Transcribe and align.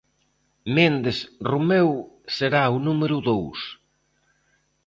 Méndez 0.75 1.19
Romeu 1.49 1.89
será 2.35 2.63
o 2.75 2.77
número 2.87 3.17
dous. 3.29 3.59